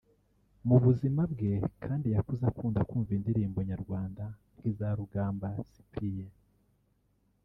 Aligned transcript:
Mu 0.67 0.77
buzima 0.83 1.21
bwe 1.31 1.53
kandi 1.83 2.07
yakuze 2.15 2.43
akunda 2.51 2.81
kumva 2.89 3.11
indirimbo 3.17 3.59
nyarwanda 3.69 4.23
nk’ 4.55 4.63
iza 4.71 4.89
Rugamba 4.97 5.47
Cyprien 5.73 6.31